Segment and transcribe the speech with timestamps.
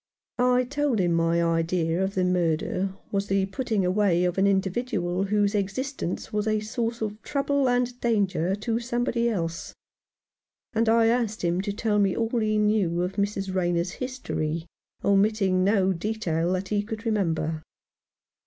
[0.39, 5.25] I told him my idea of the murder was the putting away of an individual
[5.25, 9.75] whose existence was a source of trouble and danger to somebody else;
[10.73, 13.53] and I asked him to tell me all he knew of Mrs.
[13.53, 14.65] Rayner's history,
[15.05, 17.61] omitting no detail that he could remember.